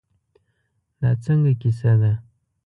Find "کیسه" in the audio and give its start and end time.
1.61-1.91